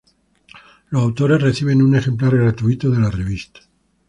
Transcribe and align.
Los 0.89 1.03
autores 1.03 1.39
reciben 1.43 1.79
un 1.83 1.95
ejemplar 1.95 2.35
gratuito 2.35 2.89
de 2.89 3.01
la 3.01 3.11
revista. 3.11 3.59